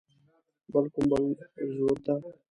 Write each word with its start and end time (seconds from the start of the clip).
بل 0.73 0.85
کوم 0.93 1.05
بل 1.11 1.23
زورور 1.75 1.97
ته. 2.05 2.13